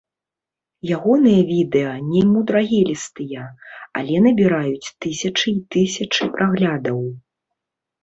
Ягоныя 0.95 1.41
відэа 1.49 1.91
немудрагелістыя, 2.13 3.43
але 4.01 4.15
набіраюць 4.29 4.93
тысячы 5.07 5.47
і 5.55 5.57
тысячы 5.79 6.23
праглядаў. 6.37 6.99